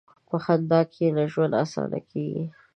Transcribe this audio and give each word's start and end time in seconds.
په 0.27 0.35
خندا 0.43 0.79
کښېنه، 0.91 1.23
ژوند 1.31 1.53
اسانه 1.63 1.99
کېږي. 2.09 2.43